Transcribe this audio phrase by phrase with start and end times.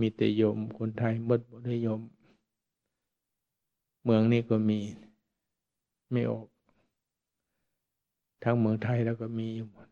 [0.00, 2.00] มีแต่โยมคนไทยมดบุริยม
[4.04, 4.78] เมืองนี้ก็มี
[6.12, 6.46] ไม่ออก
[8.42, 9.88] ทั้งเมืองไทยแล้วก็มีอยู่หมด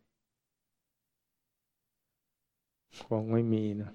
[3.03, 3.91] ของไม่มีนะ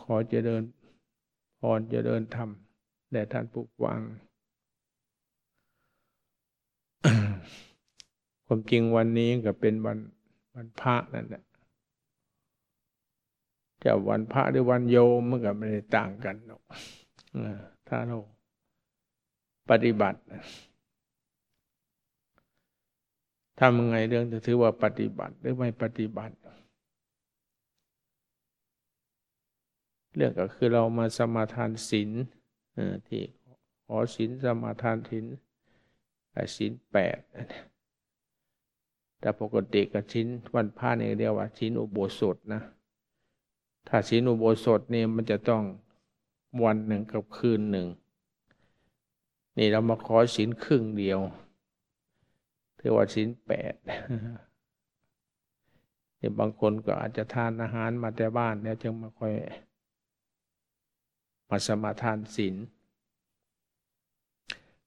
[0.00, 0.62] ขอจะเจริญ
[1.60, 2.48] พรเจริญธรรม
[3.12, 4.00] แด่ท่านผู้ฟัง
[8.52, 9.98] ความจริงวันนี้ก็เป็นวัน
[10.54, 11.42] วันพระนั่นแหละ
[13.84, 16.62] จะวันพระหรือวันโยมมันก็ไม่ได้ต่างกันหรอก
[17.88, 18.18] ถ้าเรา
[19.70, 20.18] ปฏิบัติ
[23.60, 26.34] ทำยังไงเรื่องจะถือว่าปฏิบัติหรือไม่ปฏิบัติ
[30.14, 32.10] เรื่องก็คือเรามาสมาทานศีล
[33.08, 33.22] ที่
[33.86, 35.24] ขอศีลสมาทานศีล
[36.56, 37.20] ศีลแปด
[39.20, 42.62] แต่ปกติกับชิ้นวันพระเนี่ยเรียกว่าชิ้นอุโบสถนะ
[43.88, 45.62] ถ้าชิ้นอุโบสถนี่มันจะต้อง
[46.64, 47.88] วันหนึ่งกับคืนหนึ่ง
[49.56, 51.20] นี่เรามาขอชิ้นครึ่งเดียว
[52.78, 53.74] ถือว่าชิ้นแปด
[56.20, 59.34] นี่บางคนก็อาจจะทานอาหารมาแต่บ้านแล้วจึงมาค่อย
[61.48, 62.56] มาสมาทานศีล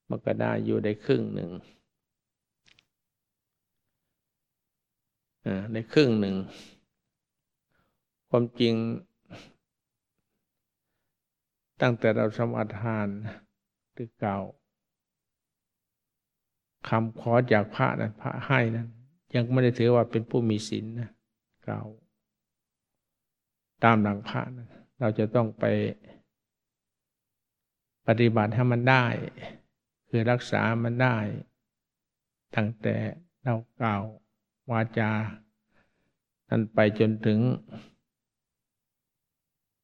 [0.09, 1.51] มันก็ได้อยู่ได้ครึ่งหนึ่ง
[5.73, 6.35] ในครึ่งหนึ่ง
[8.29, 8.75] ความจริง
[11.81, 13.07] ตั้งแต่เราสมาทาน
[13.93, 14.37] หรือเก่า
[16.89, 18.87] คำขอจากพระนั้นพระให้นั้น
[19.35, 21.09] ยังไม่ได้ถือว่าเป็นผู้มีศีลนะ
[21.65, 21.83] เก่า
[23.83, 24.67] ตามหลังพระนะ
[24.99, 25.65] เราจะต้องไป
[28.07, 29.05] ปฏิบัติให้มันได้
[30.09, 31.17] คือรักษามันได้
[32.55, 32.95] ตั้งแต่
[33.43, 34.03] เราเก่าว
[34.71, 35.11] วาจา
[36.49, 37.39] นั้นไปจนถึง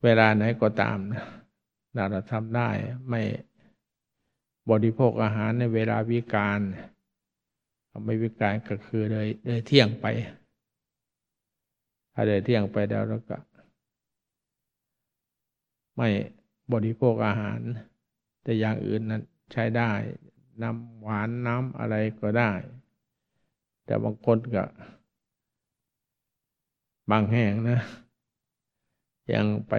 [0.04, 2.70] เวลาไหนก็ตามนะเราทำได้
[3.10, 3.22] ไม่
[4.70, 6.60] บริโภคอาหารในเวลาวิการ
[8.06, 10.06] ไม่วิการก็คือเลยเลยเที่ยงไป
[12.14, 13.38] ถ้าเลยเที่ยงไปแล้วแล้วก็
[15.96, 16.08] ไม่
[16.74, 17.60] บริโภคอาหาร
[18.44, 19.92] แต่อย่างอื่นนั้นใช้ได้
[20.62, 22.52] น้ำหวานน้ำอะไรก็ได้
[23.90, 24.64] แต่บางคนก็
[27.12, 27.80] บางแห่งนะ
[29.34, 29.74] ยังไป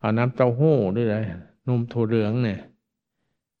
[0.00, 1.24] เอาน้ำเต้าหู้ด้วยเลย
[1.66, 2.60] นมถั่วเหลืองเนี่ย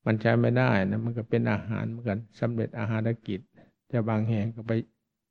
[0.06, 3.40] มันใช้ไม่ได้นะมันก็เป็นอาหารเหมือนกันสำเร็จอาหารกิจ
[3.88, 4.72] แต่บางแห่งก็ไป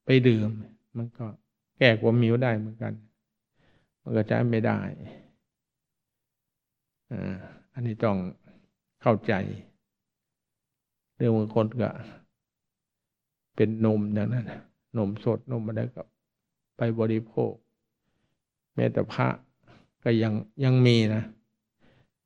[0.06, 0.50] ไปดื่ม
[0.98, 1.26] มันก็
[1.78, 2.94] แก้ความมิวได้เหมือนกัน
[4.02, 4.80] มันก็ใช้ไม่ได้
[7.74, 8.18] อันนี้ต้อง
[9.02, 9.34] เข้าใจ
[11.16, 11.90] เรื่องบางคนก็
[13.58, 14.46] เป็นนมอย่างนั้น
[14.98, 16.04] นมสดนมอะไรก็
[16.78, 17.54] ไปบริโภค
[18.76, 19.28] แม้แต่พระ
[20.04, 21.24] ก็ยังยังมีนะ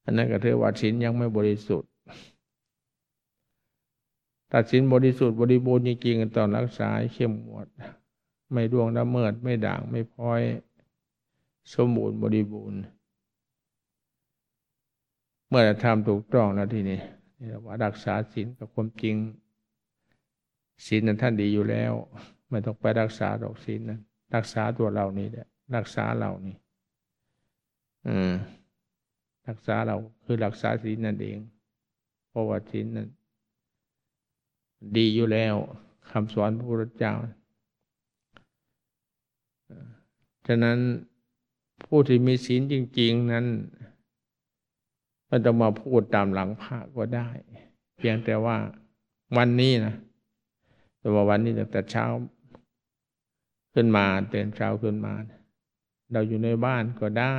[0.04, 1.90] อันนั้นก็ถือว่าศีลยังไม่บริสุทธิ์
[4.54, 7.68] ตัดสินบริสุทธิ์บริบูรณ์จริงๆตองรักษาเข้มงวด
[8.52, 10.42] ไม่ดวงละเมิดไม่ด่างไม่พ้อย
[11.74, 12.82] สมบูรณ์บริบูรณ์
[15.48, 17.00] เมื่อทำถูกต้องแล้วทีนี้
[17.66, 19.16] ว่ารักษาศีลกับความจริง
[20.86, 21.94] ศีลนั้นท่านดีอยู่แล้ว
[22.50, 24.02] ไม่ต้องไปรักษาดอกศีลนั้น
[24.36, 26.56] รักษาตัวเรานี่แหละรักษาเรานี่
[28.08, 28.34] อืม
[29.48, 31.38] รักษาเราคือรักษาศีลนั่นเอง
[32.30, 33.10] เพราะว่าศีลนั้น
[34.98, 35.56] ดีอยู่แล้ว
[36.12, 37.14] คำสอนพระพุทธเจ้า
[40.48, 40.80] ฉะนั้น
[41.86, 43.46] ผู้ที่มีศีลจริง ๆนั้น
[45.30, 47.28] มันจะมาพูดตามหลังพระก็ได้
[47.98, 48.58] เพียงแต่ว่า
[49.38, 49.96] วันนี้นะ
[51.02, 52.06] แต่ว่าวันนี้ตั้งแต่เช้า
[53.74, 55.14] ขึ้นมาเตือนเช้าขึ้นมา
[56.12, 57.38] เราอยู่ในบ้านก็ได้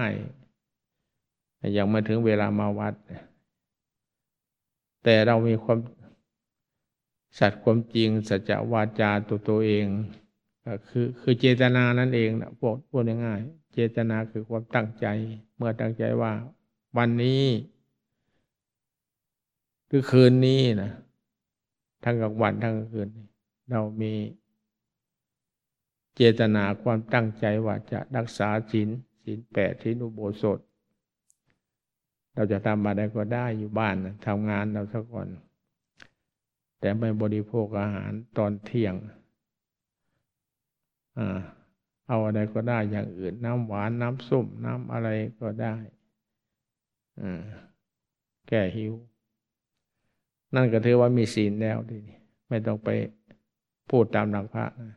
[1.76, 2.94] ยังมาถึงเวลามาวัด
[5.04, 5.78] แต่เรามีความ
[7.38, 9.86] สัตย์ความจริง สัจวาจาตัวตัวเอง
[10.66, 15.06] ก็คือคือเจตนานั่นเองนะพูดพูดง่ายๆเจตนาคือความตั้งใจ
[15.56, 16.32] เมื่อตั้งใจว่า
[16.96, 17.44] วันนี้
[19.90, 20.92] คือคืนนี้นะ
[22.04, 23.26] ทั้งกลางวันทั้งกลางคืนนี้
[23.72, 24.14] เรามี
[26.14, 28.88] เจตนาความตั้งใจว่าจะรักษาศีล
[29.24, 30.58] ศีลแปดศีลอุโบสถ
[32.34, 33.94] เราจะทำอะไรก็ได้อยู่บ้าน
[34.26, 35.28] ทำงานเราสักก่อน
[36.80, 38.94] แต่ไม่บริโภคอาหารตอนเที่ยง
[41.18, 41.20] อ
[42.08, 45.08] เอาอะไรก็ได้อย่างอื่น น้ำหวานน้ำส้มน้ำอะไร
[45.40, 45.74] ก็ได้
[48.48, 48.92] แก้หิว
[50.54, 52.88] นั่นก็ถือว่ามีศีลแล้วทีนี้ไม่ต้องไป
[53.90, 54.96] พูดตามหลักพระนะ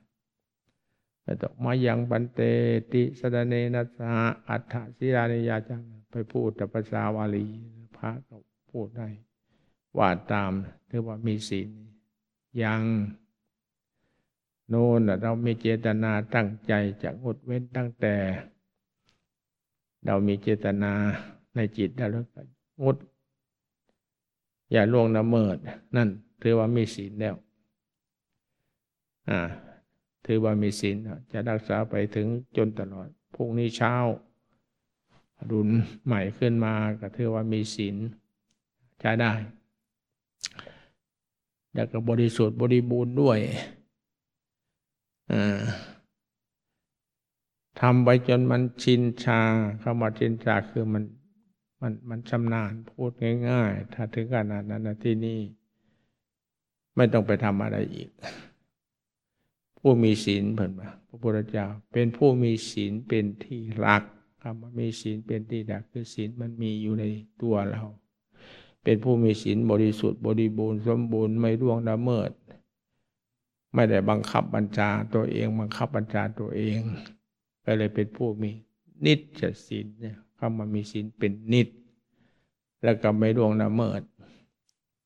[1.24, 2.42] ไม่ต้องมายังบันเต
[2.94, 7.46] ติสดเนนัสหะอัฏฐศิรานิยาจัง ไปพูดแต่ภาษาวาลี
[7.98, 8.36] พระก็
[8.72, 9.08] พูดได้
[9.98, 10.52] ว่าตาม
[10.90, 11.70] ถือว่ามีศีล
[12.64, 12.82] ยัง
[14.70, 16.74] โน่นเรามีเจตนาตั้งใจ
[17.04, 18.16] จะงดเว้นตั้งแต่
[20.06, 20.94] เรามีเจตนา
[21.56, 22.42] ในจิตแล้วก็
[22.84, 22.98] งด
[24.72, 25.58] อย่าล่วงละเมิด
[25.96, 26.10] นั่น
[26.42, 27.36] ถือว่ามีศีลแล้ว
[30.26, 30.96] ถือว่ามีศีล
[31.32, 32.28] จะรักษาไปถึง
[32.58, 33.96] จนตลอดพรุ่งนี้เช้า
[35.52, 35.70] รุน
[36.06, 37.96] ใหม่ขึ้นมาก็ถือว่ามีศีล
[39.00, 39.34] ใช้ได้
[41.74, 43.40] แล้วก็บริสุทธิ์บริบูรณ์ด้วย
[47.82, 49.42] ทำไปจนมันชินชา
[49.82, 51.04] คำว่าชินชาคือมัน
[51.82, 53.12] มันมันชำนาญพูด
[53.50, 55.40] ง่าย ๆ ถ้าถึงขนาดนั้นนะที่นี่
[56.96, 58.10] ไม่ต้องไปทำอะไรอีก
[59.88, 64.04] ผู้มีศีลเพิ่นว่าพระพุทธเจ้าเป็นผู้มีศีลเป็นที่รัก
[64.42, 67.04] คำว่ามีศีลเป็นที่รักคือศีลมันมีอยู่ใน
[67.42, 67.84] ตัวเรา
[68.84, 72.32] เป็นผู้มีศีลบริสุทธิ์บริบูรณ์สมบูรณ์ไม่ร่วงละเมิด
[73.74, 76.80] ไม่ได้บังคับบัญชาตัวเองบังคับบัญชาตัวเอง
[77.66, 78.52] ก็เลยเป็นผู้มี
[79.06, 79.20] นิจ
[79.68, 81.68] ศีลเนี่ยคำว่ามีศีลเป็นนิจ
[82.84, 84.02] แล้วก็ไม่ล่วงละเมิด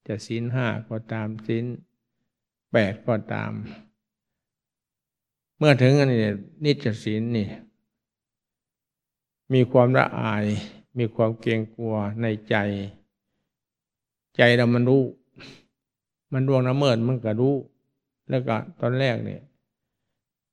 [0.07, 1.65] จะศีลห้าก็ตามศีล
[2.71, 3.53] แปดก็ตาม
[5.61, 6.19] เมื่อถึงอันนี้
[6.63, 7.47] นิจศีลนี่
[9.53, 10.45] มีความละอาย
[10.97, 12.55] มีความเกรงกลัวในใจ
[14.35, 15.03] ใจเรามันรู้
[16.33, 17.55] มันล่วงละเมิดมันก็รู้
[18.29, 19.41] แล้วก็ตอนแรกเนี่ย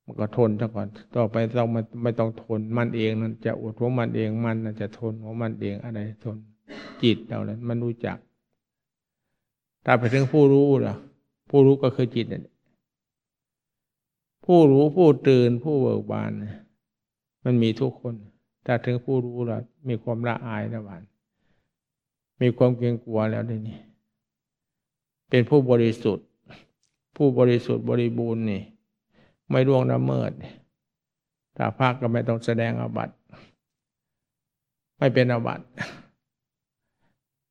[0.05, 6.37] มันก็ทนซะก่อน ต่อไปเราไม่ไม่ต้องทน มันเองนั่นจะอดของมันเอง มันจะทนของมันเองอะไรทน
[7.03, 8.17] จิตเราเนั้นมันรู้จัก
[9.85, 10.95] ถ้าไปถึงผู้รู้ล่ะ
[11.51, 12.41] ผู้รู้ก็คือจิตนี่
[14.47, 16.31] ผู้รู้ผู้ตื่นผู้เบิกบาน
[17.45, 18.15] มันมีทุกคน
[18.67, 21.03] ถ้าถึงผู้รู้แล้วมีความละอายละหวาน
[22.41, 23.79] มีความเกรงกลัวแล้วนี่
[25.31, 26.27] เป็นผู้บริสุทธิ์
[27.17, 28.63] ผู้บริสุทธิ์บริบูรณ์นี่
[29.51, 30.31] ไม่ร่วงละเมิด
[31.57, 33.15] ถ้าภาคก็ไม่ต้องแสดงอาบัติ
[34.99, 35.65] ไม่เป็นอาบัติ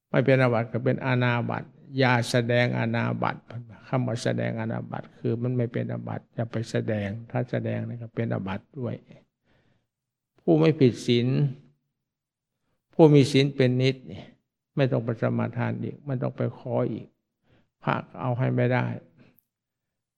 [0.09, 3.35] ไม่เป็นอาบัติก็เป็นอาณาบัติ อย่าแสดงอาณาบัต
[3.87, 8.95] คำว่าแสดงอาณาบัตคือมันไม่เป็นอาบัติจะไปแสดง ถ้าแสดงนี่ก็เป็นอาบัตด้วย
[10.41, 11.27] ผู้ไม่ผิดศีล
[12.93, 13.95] ผู้มีศีลเป็นนิด
[14.75, 17.07] ไม่ต้องไปสมาทานอีก ไม่ต้องไปขออีก
[17.83, 18.85] พระเอาให้ไม่ได้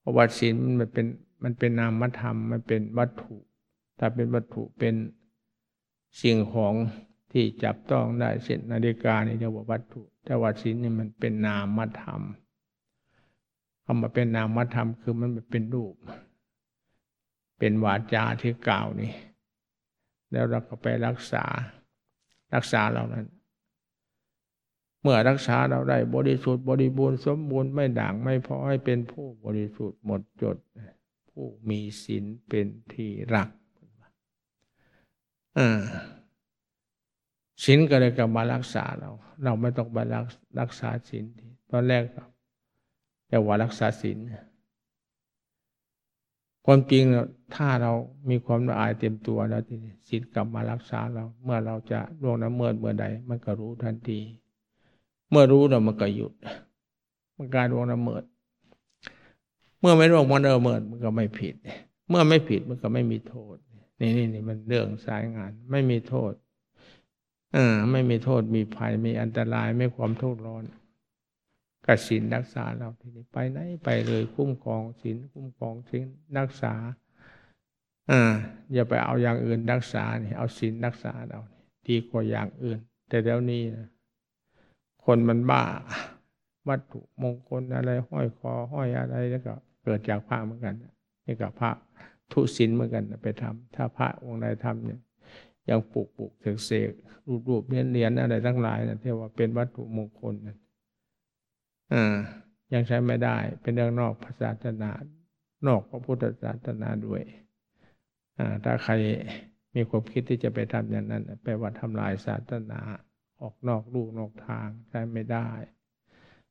[0.08, 1.06] ราะว่าศีลมันเป็น
[1.44, 3.36] มันเป็นนามธรรมมันเป็นวัตถุ
[3.98, 4.94] ถ้าเป็นวัตถุเป็น
[6.20, 6.74] สิ่งของ
[7.32, 12.22] ที่จับต้องได้เช่นนาฬิกานี่เรียกว่าวัตถุ แต่ว่าศีลนี่มันเป็นนามธรรม
[13.84, 15.94] คำว่าเป็นนามธรรมคือมันเป็นรูป
[17.58, 19.12] เป็นวาจาที่กล่าวนี่
[20.32, 21.44] แล้วเราก็ไปรักษา
[22.54, 23.26] รักษาเรานั้น
[25.02, 30.56] เมื่อรักษาเราได้บริสุทธิ์บริบูรณ์สมบูรณ์ไม่ด่างไม่พอให้เป็นผู้บริสุทธิ์หมดจด
[31.30, 33.48] ผู้มีศีลเป็นที่รัก
[37.64, 39.10] ศีลก็เลยกลับมารักษาเรา
[39.44, 40.26] เราไม่ต้องไปรัก
[40.60, 41.24] รักษาศีล
[41.70, 42.02] ตอนแรก
[43.30, 44.18] จะว่ารักษาศีล
[46.64, 47.04] ความจริง
[47.54, 47.92] ถ้าเรา
[48.30, 54.20] มีความละอายเต็มตัวแล้วทีนี้ศีลกลับมารักษาเรา เมื่อเราจะล่วงน้ำเมิดเมื่อใด มันก็รู้ทันที
[55.30, 56.32] เมื่อรู้เรามันก็หยุด
[57.36, 58.22] มันการวงละเมิด
[59.80, 61.54] เมื่อไม่ร่วงมันละเมิดมันก็ไม่ผิด
[62.08, 63.56] เมื่อไม่ผิดมันก็ไม่มีโทษ
[64.00, 66.32] นี่นี่นี่มันเรื่องสายงาน ไม่มีโทษ
[67.56, 70.64] อ่าไม่มีโทษมีภัยมีอันตรายไม่ความทุกข์ร้อน
[71.86, 76.06] กสินรักษาเราทีนี้ไปไหนไปเลยคุ้มครองศีลคุ้มครองศีล
[76.38, 76.74] รักษา
[78.10, 78.34] อ่า
[78.72, 81.40] อย่าไปเอาอย่างอื่นรักษาเนี่ยเอาศีลรักษาเรา
[81.88, 82.78] ดีกว่าอย่างอื่น
[83.08, 83.88] แต่เดี๋ยวนี้นะ
[85.04, 85.64] คนมันบ้า
[86.68, 90.74] วัตถุมงคลอะไร ห้อยคอห้อยอะไรแล้วก็ เกิดจากพระเหมือนกัน
[91.26, 91.70] นี่กับพระ
[92.32, 95.00] ทุศินเหมือนกันไปทำถ้าพระองค์ใดทำเนี่ย
[95.70, 96.92] ยังปลูกปลูกเสกเสก
[97.28, 100.56] รูปรูปเนียนเนียนอะไรทั้งหลายนะที่ว่าเป็นวัตถุมงคลนะ
[101.92, 102.16] อ่า
[102.72, 104.92] ยังใช้ไม่ได้ เป็นเรื่องนอกศาสนา
[105.66, 107.22] นอกพระพุทธศาสนาด้วย
[108.38, 108.92] อ่าถ้าใคร
[109.74, 112.80] มีความคิดที่จะไปทำอย่างนั้นแปลว่าทำลายศาสนา
[113.42, 115.48] ออกนอกลูกนอกทางใช้ไม่ได้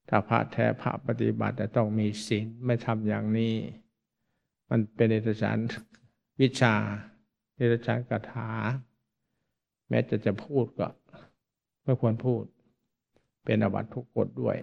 [0.10, 3.56] ถ้าพระแท้พระปฏิบัติจะต้องมีศีลไม่ทำอย่างนี้
[4.70, 5.58] มันเป็นเอกสาร
[6.42, 6.76] วิชา
[7.58, 8.50] เอกสารคาถา
[9.90, 10.88] แม้จะจะพูดก็
[11.84, 12.44] ไม่ควรพูด
[13.44, 14.56] เป็นอวัตทุกกฎด้วย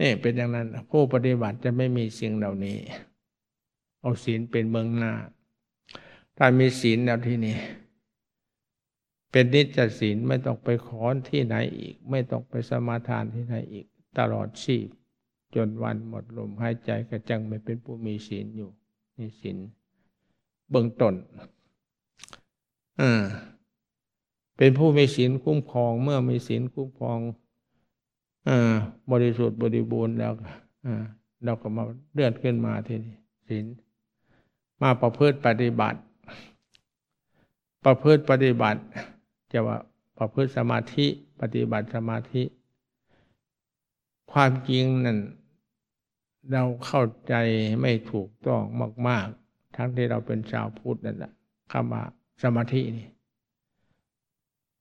[0.00, 2.78] นี่เป็นอย่างนั้น ผู้ปฏิบัติจะไม่มีสิ่งเหล่านี้
[4.00, 5.12] เอาศีลเป็นเมืองหน้า
[6.36, 7.56] ถ้ามีศีลแล้วที่นี่
[9.30, 13.86] เป็นนิจศีลไม่ต้องไปขอที่ไหนอีก ไม่ต้องไปสมาทานที่ไหนอีก
[14.18, 14.86] ตลอดชีพ
[15.54, 18.70] จนวันหมดลมหายใจก็จังไม่เป็นผู้มีศีลอยู่
[19.18, 19.58] มีศีล
[20.70, 21.14] เบื้องต้น
[24.56, 27.18] เป็นผู้มีศีลคุ้มครอง เมื่อมีศีลคุ้มครอง
[28.48, 28.76] อ่า
[29.12, 30.32] บริสุทธิ์บริบูรณ์แล้ว
[30.86, 31.04] อ่า
[31.44, 33.16] เราก็มาเลื่อนขึ้นมาทีนี้
[33.48, 33.66] ศีล
[34.82, 35.98] มาประพฤติปฏิบัติ
[37.84, 38.80] ประพฤติปฏิบัติ
[39.52, 39.76] จะว่า
[40.18, 41.06] ประพฤติสมาธิ
[41.40, 42.42] ปฏิบัติสมาธิ
[44.32, 45.18] ความจริงนั่น
[46.52, 47.34] เราเข้าใจ
[47.80, 48.62] ไม่ถูกต้อง
[49.08, 51.32] มาก ๆ ทั้งที่เราเป็นชาวพุทธนั่นแหละ
[51.72, 52.04] คำว่า
[52.42, 53.08] สมาธินี่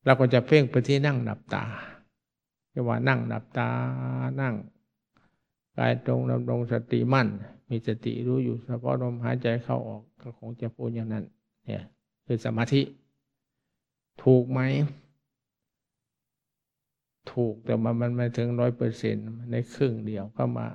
[0.06, 1.66] เราก็จะเพ่งไปที่นั่งดับตา
[2.74, 3.70] จะว่านั่งดับตา
[4.42, 4.56] นั่ง
[5.78, 7.28] กายตรงดำรงสติมั่น
[7.70, 11.26] มีสติรู้อยู่เฉพาะลมหายใจเข้าออกก็คงจะพูดอย่างนั้น
[11.66, 11.84] เนี่ย
[12.26, 12.82] คือสมาธิ
[14.24, 14.60] ถูกไหม
[17.32, 20.68] ถูกแต่มันมันไม่ถึงร้อยเปอร์เซ็นต์ในครึ่งเดียวก็มา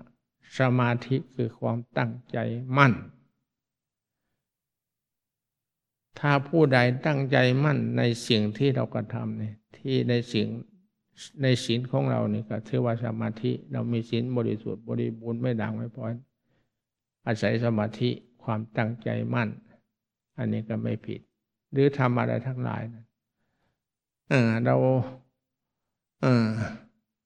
[0.58, 2.38] สมาธิคือความตั้งใจ
[2.76, 2.92] มั่น
[6.18, 10.46] ถ้าผู้ใดตั้งใจมั่นในสิ่งที่เรากระทำเนี่ยที่ในสิ่ง
[11.42, 16.12] ในศีลของเราเนี่ยก็ถือว่าสมาธิ เรามีศีลบริสุทธิ์บริบูรณ์ไม่ด่างไม่พร้อย
[17.26, 18.10] อาศัยสมาธิ
[18.42, 19.48] ความตั้งใจมั่น
[20.38, 21.20] อันนี้ก็ไม่ผิด
[21.72, 23.04] หรือทำอะไรทั้งหลายนะ
[24.64, 24.76] เรา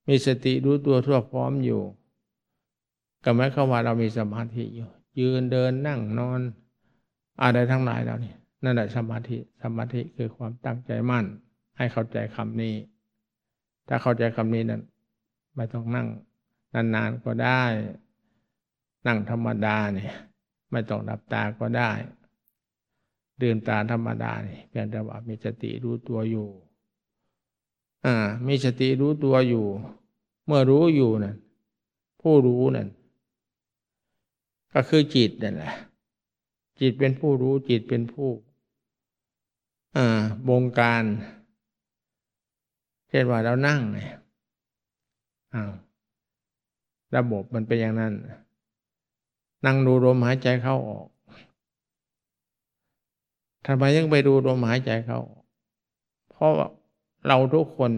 [0.09, 1.83] มีสติรู้ตัวทั่วพร้อมอยู่
[3.25, 4.89] ก็หมายความว่าเรามีสมาธิอยู่
[5.21, 6.41] ยืนเดินนั่งนอน
[7.43, 11.25] อะไรทั้งหลายเราเนี่ย นั่นแหละสมาธิสมาธิคือความตั้งใจมั่น
[11.77, 12.75] ให้เข้าใจคำนี้
[13.89, 14.83] ถ้าเข้าใจคำนี้นั้น
[15.57, 16.09] ไม่ต้องนั่ง
[16.75, 17.63] นานๆก็ได้
[19.07, 20.15] นั่งธรรมดาเนี่ย
[20.71, 21.91] ไม่ต้องดับตาก็ได้
[23.43, 26.49] ดื่มตาธรรมดาเนี่ยเพียงแต่ว่ามีสติรู้ตัวอยู่
[28.05, 28.15] อ่า
[28.47, 29.67] มีสติรู้ตัวอยู่
[30.47, 31.37] เมื่อรู้อยู่นั่น
[32.21, 32.89] ผู้รู้นั่น
[34.73, 35.75] ก็คือจิตนั่นแหละ
[36.81, 38.29] จิตเป็นผู้รู้จิตเป็นผู้
[40.49, 41.05] บงการ
[43.09, 44.15] เช่นว่าเรานั่งเนี่ย
[45.55, 45.73] อ้าว
[47.17, 48.15] ระบบมันเป็นอย่างนั้น
[49.65, 51.09] นั่งดูลมหายใจเข้าออก
[53.67, 55.21] ทำไมยังไปดูลมหายใจเข้า
[56.31, 56.53] เพราะ
[57.27, 57.91] เราทุกคน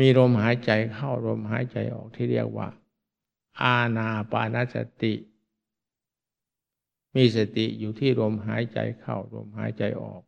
[0.06, 2.68] ีลมหายใจเข้าลมหายใจออกที่เรียกว่า
[3.62, 5.14] อาณาปานสติ
[7.16, 10.22] มีสติอยู่ที่ลมหายใจเข้าลมหายใจออก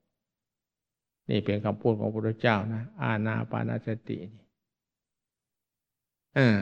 [1.31, 4.45] นี่เป็นคำพูดของพระพุทธเจ้านะ อาณาปานสตินี่
[6.37, 6.59] อ่า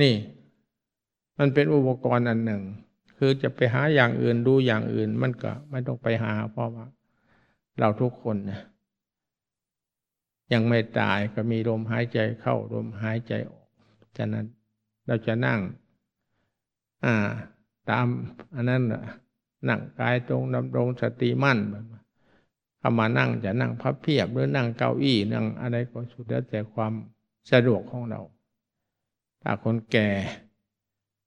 [0.00, 0.14] นี่
[1.38, 2.62] มันเป็นอุปกรณ์อันหนึ่ง
[3.16, 6.86] คือจะไปหาอย่างอื่นดูอย่างอื่น มันก็ไม่ต้องไปหา เพราะว่า
[7.78, 8.60] เราทุกคนนะ
[10.52, 13.68] ยังไม่ตายก็มีลมหายใจเข้าลมหายใจออก
[14.16, 14.46] ฉะนั้น
[15.06, 15.60] เราจะนั่ง
[17.04, 17.14] อ่า
[17.90, 18.06] ตาม
[18.54, 18.82] อันนั้น
[19.68, 26.92] นั่งกายตรงดำรงสติมั่นเข้ามานั่งจะนั่งพับเพียบหรือนั่งเก้าอี้นั่งอะไรก็สุดแล้วแต่ความ
[27.50, 28.20] สะดวกของเรา
[29.42, 30.08] ถ้าคนแก่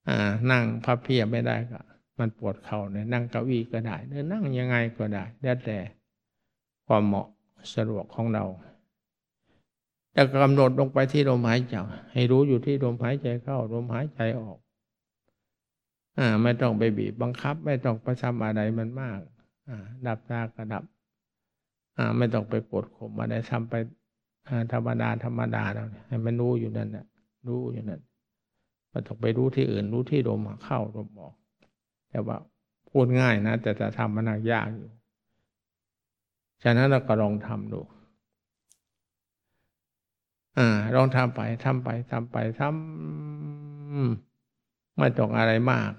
[0.08, 0.18] อ่า
[0.52, 1.80] นั่งพับเพียบไม่ได้ก็
[2.20, 5.78] มันปวดเข่าเนี่ยนั่งเก้าอี้ก็ได้หรือนั่งยังไงก็ได้แล้วแต่
[6.88, 7.28] ความเหมาะ
[7.76, 8.46] สะดวกของเรา
[10.16, 11.76] จะกำหนดลงไปที่ลมหายใจ
[12.14, 14.58] ให้รู้อยู่ที่ลมหายใจเข้าลมหายใจออก
[16.18, 19.20] อ่าไม่ต้องไปบีบบังคับ ไม่ต้องประทำอะไรมันมาก
[19.70, 20.84] อ่าดับตากระดับ
[22.18, 23.74] ไม่ต้องไปกดข่มอะไรทำไป
[24.74, 27.06] ธรรมดาธรรมดาเราให้มันรู้อยู่นั่นแหละ
[27.48, 28.02] รู้อยู่นั่น
[28.90, 31.36] ไม่ต้องไปรู้ที่อื่นรู้ที่ลมเข้าลมออก
[32.10, 32.38] แต่ว่า
[32.90, 34.90] พูดง่ายนะ แต่จะทำมันยากอยู่
[36.64, 37.82] ฉะนั้นเราก็ลองทำดู
[40.58, 40.60] อ
[40.96, 42.72] ลองทำไปทำไปทำไปทำ
[44.98, 45.94] ไม่ต้องอะไรมาก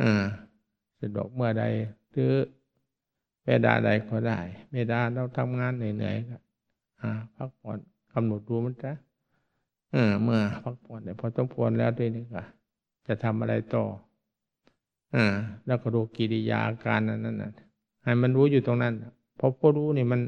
[0.00, 0.24] อ่า
[1.00, 1.64] สะดวกเมื่อใด
[2.12, 2.32] หรือ
[3.48, 4.38] เวลาใดก็ได้
[4.74, 6.36] เวลาเราทำงานเหนื่อยๆก็
[7.36, 7.78] พักผ่อน
[8.12, 8.92] กำหนดดูมันจะ
[10.22, 12.42] เมื่อพักผ่อนเนี่ยพอต้องผ่อนแล้วด้วยนี่ก็
[13.06, 13.84] จะทำอะไรต่อ
[15.14, 15.34] อ่า
[15.66, 17.54] แล้วก็ดูกิริยาการนั้นนั่น
[18.04, 18.94] ให้มันรู้อยู่ตรงนั้น
[19.36, 20.20] เพราะผู้รู้นี่มัน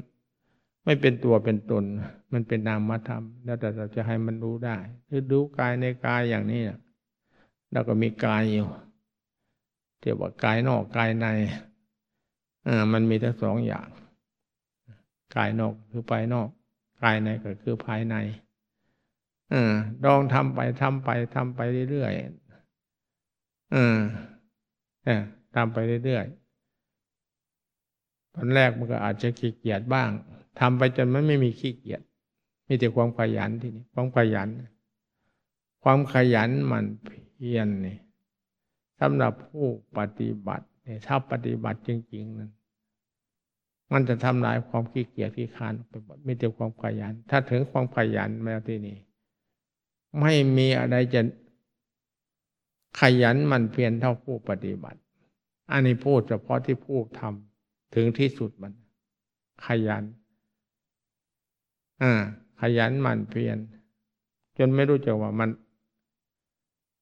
[0.84, 1.84] ไม่เป็นตัวเป็นตน
[2.32, 6.62] มันเป็นนามธรรม แล้วแต่เราจะให้มันรู้ได้หรือดูกายในกายอย่างนี้
[7.72, 8.66] แล้วก็มีกายอยู่
[10.00, 11.26] เรียกว่ากายนอกกายใน
[12.66, 13.88] อมันมีทั้งสองอย่าง
[15.36, 16.48] กายนอกคือภายนอก
[17.02, 18.16] กายในก็คือภายใน
[19.52, 19.54] อ
[20.04, 23.98] ลองทำไปทำไปทำไปเรื่อยๆเออ
[25.54, 30.10] ทำไปเรื่อยๆตอนแรกมันก็อาจจะขี้เกียจบ้าง
[30.60, 32.02] ทำไปจนมันไม่มีขี้เกียจ
[32.66, 34.48] มีแต่ความขยันที่นี่ความขยัน
[35.82, 37.98] ความขยันมันเพียรนี่
[39.00, 40.66] สำหรับผู้ปฏิบัติ
[41.06, 42.50] ถ้าปฏิบัติจริง ๆ นั้น
[43.92, 48.96] มันจะทำลายความขี้เกียจขี้คานไปหมดมีแต่ความขยัน ถ้าถึงความขยันมาที่นี่
[50.20, 51.20] ไม่มีอะไรจะ
[53.00, 55.00] ขยันมันเพียรเท่าผู้ปฏิบัติ
[55.72, 58.72] อันนี้พูดเฉพาะที่ผู้ทำถึงที่สุดมัน
[59.66, 60.04] ขยัน
[62.02, 62.12] อ่า
[62.60, 63.58] ขยันมันเพียร
[64.58, 65.50] จนไม่รู้จักว่ามัน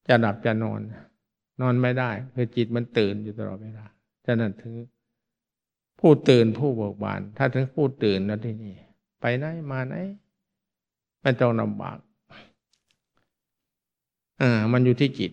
[0.07, 0.81] จะหลับจะนอน
[1.59, 3.85] นอนไม่ได้ คือจิตมันตื่นอยู่ตลอดเวลา
[4.25, 4.73] ฉะนั้นถึง
[5.99, 8.73] ผู้ตื่นผู้เบิกบาน ถ้าถึงผู้ตื่นแล้วที่นี่
[9.21, 9.95] ไปไหนมาไหน
[11.21, 11.97] ไม่ต้องลำบาก
[14.41, 15.31] อ่ามันอยู่ที่จิต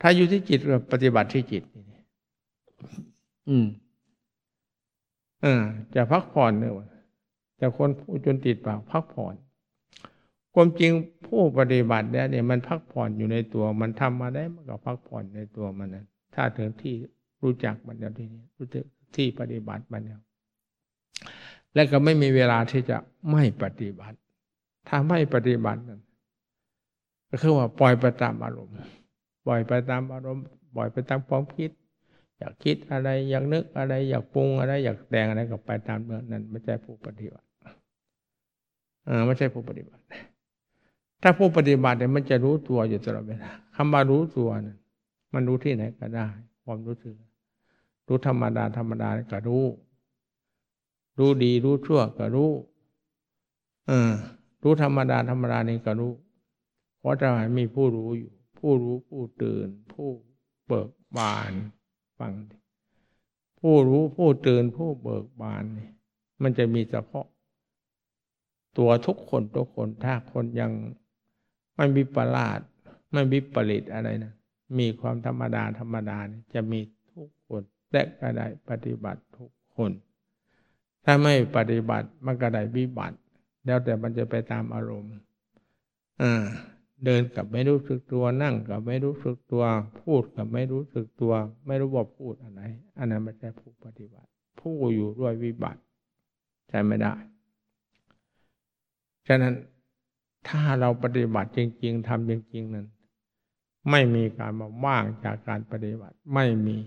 [0.00, 1.62] ถ้าอยู่ที่จิตก็ปฏิบัติที่จิต
[3.48, 3.66] อืม
[5.42, 5.62] เออ
[5.94, 6.72] จะพักผ่อนเนี่ย
[7.60, 9.34] จะคนผู้จนติดปากพักผ่อน
[10.58, 10.92] ความจริง
[11.26, 16.94] ผู้ปฏิบัติเนี่ยมันพักผ่อนอยู่ในตัว มันทำมาได้มันก็พักผ่อนในตัวมันนะถ้าถึงที่
[17.42, 18.84] รู้จักมันแล้วที่นี้รู้จัก
[19.16, 20.20] ที่ปฏิบัติมันแล้ว
[21.74, 22.96] และก็ไม่มีเวลาที่จะ
[23.30, 24.16] ไม่ปฏิบัติ
[24.88, 26.00] ถ้าไม่ปฏิบัตินั้น
[27.30, 28.74] ก็คือว่าปล่อยไปตามอารมณ์
[29.46, 30.44] ปล่อยไปตามอารมณ์
[30.76, 31.70] ปล่อยไปตามความคิด
[32.38, 37.46] อยากคิดอะไรอยากนึกอะไร อยากปรุงอะไร อยากแต่งอะไรก็ไปตามเรื่องนั้นไม่ใช่ผู้ปฏิบัติ
[39.08, 40.02] อ่าไม่ใช่ผู้ปฏิบัติ
[41.22, 44.78] ถ้าผู้ปฏิบัติเนี่ยมันจะรู้ตัวอยู่ตลอดเวลาคำว่ารู้ตัวนั้น
[45.34, 46.26] มันรู้ที่ไหนก็ได้
[46.64, 47.14] ความรู้สึก
[48.06, 49.64] รู้ธรรมดาธรรมดาก็รู้
[51.18, 52.50] รู้ดีรู้ชั่วก็รู้
[53.86, 54.12] เออ
[54.62, 56.12] รู้ธรรมดาธรรมดานี่ก็รู้
[56.98, 60.08] เพราะจะมีผู้รู้อยู่ ผู้รู้ผู้ตื่น ผู้
[60.66, 61.52] เบิกบาน
[62.18, 62.34] ฟัง
[63.60, 65.90] ผู้รู้ผู้ตื่นผู้เบิกบานนี่
[66.42, 67.26] มันจะมีเฉพาะ
[68.78, 70.72] ตัวทุกคนทุกคนถ้าคนยัง
[71.76, 72.60] ไม่มีปลาด
[73.12, 74.32] ไม่มีปริตอะไรนะ
[74.78, 76.80] มีความธรรมดาธรรมดานี่จะมี
[77.12, 77.62] ทุกคน
[77.92, 79.92] และก็ได้ปฏิบัติทุกคน
[81.04, 83.16] ถ้าไม่ปฏิบัติมันก็ได้วิบัติ
[83.66, 85.10] แล้วแต่มันจะไปตามอารมณ์
[86.22, 86.44] อ่า
[87.04, 89.64] เดินกับไม่รู้สึกตัวนั่งกับไม่รู้สึกตัว
[90.02, 91.32] พูดกับไม่รู้สึกตัว
[91.66, 92.62] ไม่รู้ว่าพูดอะไร
[92.98, 94.28] อันนั้นไม่ใช่ผู้ปฏิบัติ
[94.60, 95.80] ผู้อยู่ด้วยวิบัติ
[96.68, 97.14] ใช่ไม่ได้
[99.26, 99.54] ฉะนั้น
[100.48, 102.86] ถ้าเราปฏิบัติจริง ๆทำจริง ๆ นั้น
[103.90, 106.78] ไม่มีการมาว่างจากการปฏิบัติไม่มี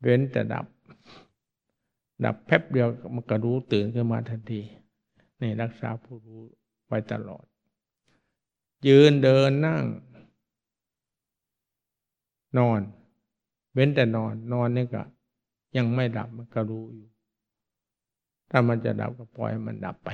[0.00, 0.66] เว้นแต่ดับ
[2.24, 4.60] ดับแป๊บเดียวมันก็รู้ตื่นขึ้นมาทันที
[5.40, 6.42] นี่รักษาผู้รู้
[6.86, 7.44] ไว้ตลอด
[8.88, 9.82] ยืนเดินนั่ง
[12.58, 12.80] นอน
[13.72, 15.02] เว้นแต่นอน นอนนี่ก็
[15.76, 17.08] ยังไม่ดับมันก็รู้อยู่
[18.50, 20.10] ถ้ามันจะดับก็ปล่อยมันดับไป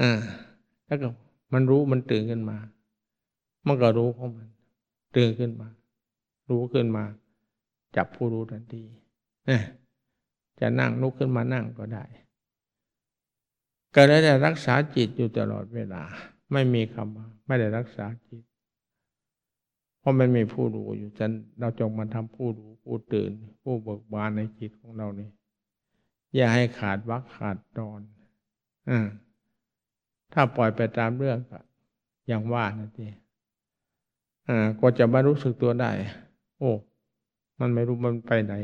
[0.00, 0.20] อ่า
[0.86, 1.08] แล้วก็
[1.52, 2.58] มันรู้มันตื่นขึ้นมา
[3.66, 4.48] มันก็รู้ของมัน
[5.16, 5.68] ตื่นขึ้นมา
[6.50, 7.04] รู้ขึ้นมา
[7.96, 8.82] จับผู้รู้ทันที
[10.60, 12.04] จะนั่งลุกขึ้นมานั่งก็ได้
[13.94, 16.02] ก็ได้รักษาจิตอยู่ตลอดเวลา
[16.52, 18.42] ไม่มีคำว่าไม่ได้รักษาจิต
[19.98, 23.30] เพราะมันมีผู้รู้อยู่จนเราจงมาทำผู้รู้ผู้ตื่น
[23.62, 25.30] ผู้เบิกบานในจิตของเรานี่
[26.34, 28.00] อย่าให้ขาดวักขาดตอน
[28.90, 28.92] อ
[30.32, 31.58] ถ้าปล่อยไปตามเรื่องก็
[32.28, 33.14] อย่างว่านั่นเอง
[34.80, 35.90] ก็จะมารู้สึกตัวได้
[36.58, 36.70] โอ้
[37.60, 38.54] มันไม่รู้มันไปไหน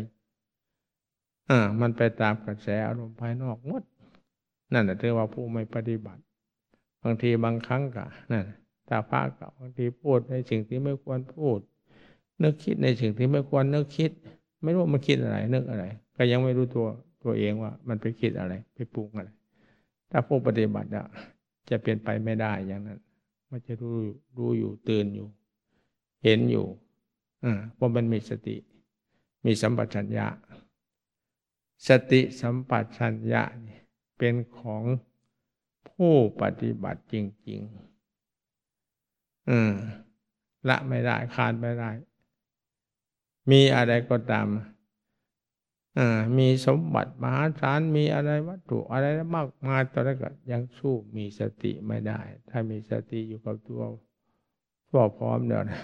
[1.50, 3.82] อ่า มันไปตามกระแสอารมณ์ภายนอกหมด
[4.72, 6.22] นั่นแหละถือว่าผู้ไม่ปฏิบัติ
[7.02, 8.44] บางทีบางครั้งก็นั่น
[8.88, 11.58] ตาพระกับบางทีพูดในสิ่งที่ไม่ควรพูด
[12.42, 14.10] นึกคิดในสิ่งที่ไม่ควรนึกคิด
[14.62, 15.84] ไม่รู้มันคิดอะไร นึกอะไร
[16.16, 16.86] ก็ยังไม่รู้ตัว
[17.24, 19.30] ตัวเองว่า มันไปคิดอะไร ไปปรุงอะไร
[20.10, 21.06] ถ้าผู้ปฏิบัติอะ
[21.70, 23.00] จะเปลี่ยนไปไม่ได้อย่างนั้น
[23.50, 23.96] มันจะรู้
[24.36, 25.28] รู้อยู่ตื่นอยู่
[26.24, 26.66] เห็นอยู่
[27.44, 28.56] อ่าเพราะมันมีสติ
[29.44, 30.26] มีสัมปชัญญะ
[31.88, 33.42] สติสัมปชัญญะ
[34.18, 34.82] เป็นของ
[35.88, 37.14] ผู้ปฏิบัติจ
[37.48, 39.72] ริงๆอืม
[40.68, 41.90] ละไม่ได้ขาดไม่ได้
[43.50, 44.46] มีอะไรก็ตาม
[46.38, 52.20] มีสมบัติมหาศาลมีอะไรวัตถุอะไรมากมายตอนนั้นก็ยังสู้มีสติไม่ได้
[52.50, 53.82] ถ้ามีสติอยู่กับตัว
[54.90, 55.80] ตัวพร้อมเดียวนะ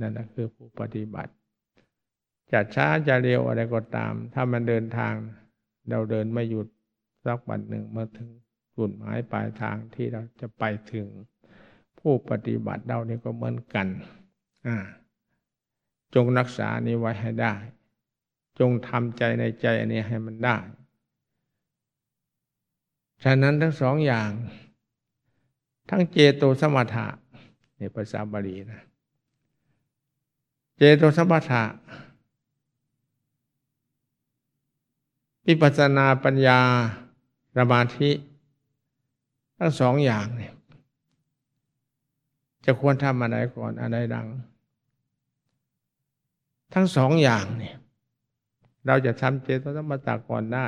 [0.00, 1.32] นั่นคือผู้ปฏิบัติ
[2.52, 5.14] จะช้าจะเร็วอะไรก็ตาม ถ้ามันเดินทาง
[5.88, 6.66] เราเดินไม่หยุด
[7.24, 8.30] สักวันหนึ่งมาถึง
[8.76, 11.06] จุดหมายปลายทางที่เราจะไปถึง
[11.98, 13.86] ผู้ปฏิบัติเรานี่ก็เหมือนกัน
[16.14, 17.54] จงรักษานี้ไว้ให้ได้
[18.58, 20.56] จงทำใจในใจอันนี้ให้มันได้
[23.22, 24.30] ฉะนั้นทั้งสองอย่าง
[25.88, 27.06] ทั้งเจโตสมถะ
[27.76, 28.82] ในภาษาบาลีนะ
[30.76, 31.64] เจโตสมถะ
[35.46, 36.60] วิปัสนาปัญญา
[37.56, 38.10] สมาธิ
[39.58, 40.54] ทั้งสองอย่างเนี่ย
[42.64, 44.26] จะควรทำอะไรก่อนอะไรดัง
[46.74, 47.76] ทั้งสองอย่างเนี่ย
[48.86, 50.66] เราจะทำเจตสมถะก่อนได้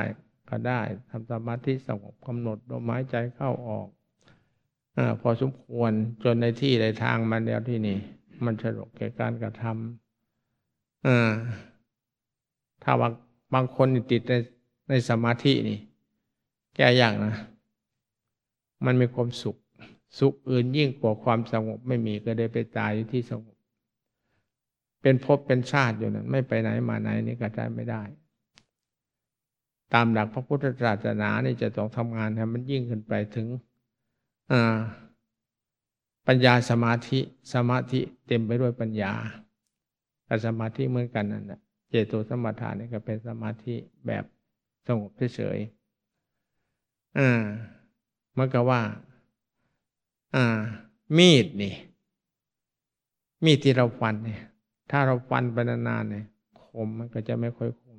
[0.49, 3.89] ก็ได้ทำสมาธิสงบกำหนดลมหายใจเข้าออก
[4.97, 7.99] อพอสมควรจนในที่ในทางมันแล้วที่นี่
[8.45, 13.13] มันสะดวกแก่การกระทำถ้าบาง
[13.55, 14.33] บางคนติดใน
[14.89, 15.79] ในสมาธินี่
[16.77, 17.35] แก้ยากนะ
[18.85, 19.57] มันมีความสุข
[20.19, 23.56] สุขอื่นยิ่งกว่าความสงบไม่มีก็ได้ไปตายอยู่ที่สงบ
[25.09, 28.03] เป็นภพเป็นชาติอยู่นั้นไม่ไปไหนมาไหนนี่ก็ได้ไม่ได้
[29.95, 33.47] ตามหลักพระพุทธศาสนานี่จะต้องทำงานให้มันยิ่งขึ้นไปถึง
[36.27, 37.21] ปัญญาสมาธิ
[37.55, 39.13] สมาธิเต็มไปด้วยปัญญา
[40.25, 43.75] แต่สมาธิเหมือนกันนั่นแหละเจโตสมถานี่ก็เป็นสมาธิ
[44.07, 44.25] แบบ
[44.87, 47.31] สงบเฉยๆอ่า
[48.37, 48.83] มันก็ว่า
[50.35, 50.45] อ่า
[51.17, 51.75] มีดนี่
[53.45, 54.43] มีดที่เราฟันเนี่ย
[54.91, 56.27] ถ้าเราฟันไปนานๆเนี่ย
[56.65, 57.99] คมมันก็จะไม่ค่อยคม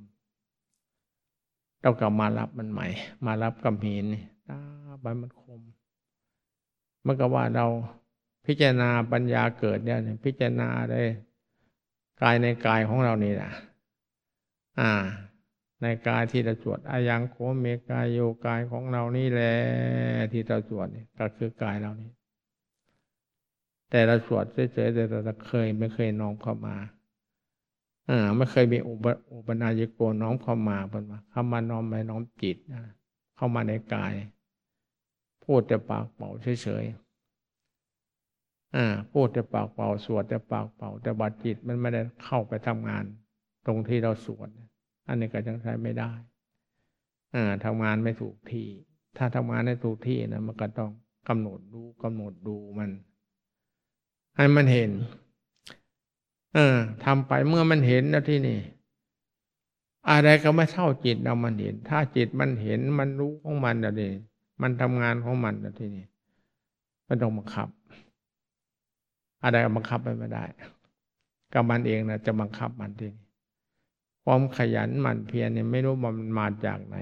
[1.81, 2.87] เรากลับมารับมันใหม่
[3.25, 4.59] มารับกำหินนี่ตา
[5.01, 5.61] ใบมันคม
[7.05, 7.67] มันก็ว่าเรา
[8.45, 11.01] พิจารณาปัญญาเกิดเนี่ยพิจารณาได้
[12.21, 13.51] กายในกายของเรานี่นะ
[14.79, 14.91] อ่า
[15.81, 19.55] ในกายที่เราสวดอายังโคเมกายโยกายของเรานี่แหละ
[20.31, 22.11] ที่เราสวดนี่ก็คือกายเรานี่
[23.89, 26.75] แต่เราสวดเฉยๆแต่เราเคยไม่เคยน้อมเข้ามา
[28.09, 32.81] อ่าไม่เคยมีอุปอุปนายโกน้อมเข้ามาเป็นว่าเข้ามาน้อมไปน้อมจิตนะ
[33.35, 34.13] เข้ามาในกาย
[35.43, 36.29] พูดแต่ปากเป่า
[36.61, 43.03] เฉยๆอ่า พูดแต่ปากเป่าสวดแต่ปากเป่า แต่บัดจิตมันไม่ได้เข้าไปทำงาน
[43.65, 44.49] ตรงที่เราสวด
[45.07, 46.11] อันนี้ก็ยังใช้ไม่ได้
[47.35, 48.67] อ่าทำงานไม่ถูกที่
[49.17, 50.91] ถ้าทำงานได้ถูกที่นะมันก็ต้อง
[51.29, 52.89] กำหนดดูกำหนดดูมัน
[54.37, 54.91] ให้มันเห็น
[56.53, 58.59] เออทำไปเมื่อมันเห็นแล้วที่นี่
[60.09, 64.11] อะไรก็ไม่เท่าจิตเรามันเห็น ถ้าจิตมันเห็นมันรู้ของมันแล้วนี่
[64.61, 66.05] มันทำงานของมันแล้วที่นี่
[67.07, 67.69] มันต้องบังคับ
[69.43, 70.45] อะไรก็บังคับไปไม่ได้
[71.53, 73.25] กับมันเองนะจะบังคับมันที่นี่
[74.23, 76.97] ความขยันหมั่นเพียรเนี่ยไม่รู้มันมาจากไหน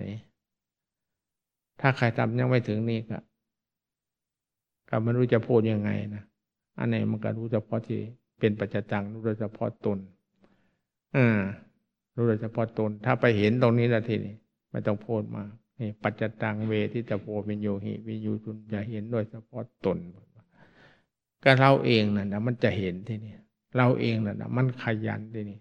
[1.79, 3.17] ถ้าใครทำยังไม่ถึงนี่ก็
[4.89, 6.23] ก็ไม่รู้จะพูดยังไงนะ
[6.77, 7.99] อันไหนมันก็รู้เฉพาะที่
[8.39, 9.99] เป็นปัจจตังรู้เฉพาะตน
[11.15, 11.41] อ่า
[12.15, 14.35] รู้เฉพาะตน ถ้าไปเห็นตรงนี้ละทีนี้
[14.71, 15.43] ไม่ต้องโพดมา
[15.79, 19.97] นี่ปัจจตังเวที่จะโพเป็นโยหิวิยูทุนจะเห็นโดยเฉพาะตน
[21.43, 23.33] ก็เราเองนะ่ะมันจะเห็นทีนี่
[23.77, 25.59] เราเองนะ่ะมันขยันทีนี่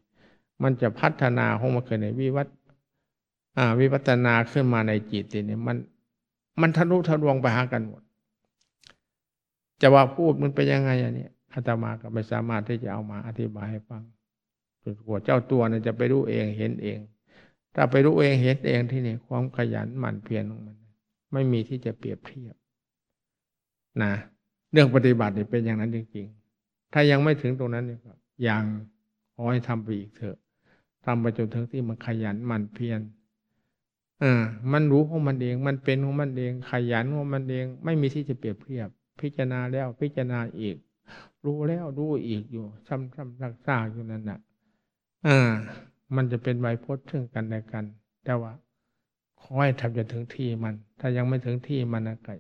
[0.63, 2.49] มันจะพัฒนาของมันเกิดในวิวัฒ
[3.57, 5.77] อ่าวิวัฒนาขึ้นมาในจิตเนี่ยมัน
[6.61, 8.03] มันทะลุทะลวงไปหากันหมด
[9.81, 14.03] จะว่าพูดมันเป็นยังไงอันนี้อาตมาก็ไม่สามารถที่จะเอามาอธิบายให้ฟัง
[14.83, 16.99] จนกว่าเจ้าตัวเนี่ยจะไปรู้เองเห็นเอง
[17.75, 20.77] ถ้าไปรู้เองเห็นเองที่นี่ความขยันหมั่นเพียรของมัน
[21.33, 22.55] ไม่มีที่จะเปรียบเทียบ
[24.03, 24.13] นะ
[24.73, 26.27] เรื่องปฏิบัติเนี่ยเป็นอย่างนั้นจริง
[26.61, 28.01] ๆ ถ้ายังไม่ถึงตรงนั้นเนี่ย
[28.49, 28.65] ยัง
[29.35, 30.37] ขอให้ทำไปอีกเถอะ
[31.05, 33.01] ทำไปจนถึงที่มันขยันหมั่นเพียร
[34.23, 38.89] อ่ามันรู้ของมันเอง มันเป็นของมันเอง ขยันของมันเอง ไม่มีที่จะเปรียบเทียบ
[39.21, 40.77] พิจารณาแล้วพิจารณาอีก
[41.45, 44.41] รู้แล้วรู้อีกอยู่ซ้ำๆซากๆอยู่นั่นน่ะ
[45.27, 45.53] อ่า
[46.17, 47.85] มันจะเป็นไวยพจน์ถึงกันในกัน
[48.25, 48.53] แต่ว่า
[49.41, 52.33] ขอให้ทำจนถึงที่มัน ถ้ายังไม่ถึงที่มันนะก็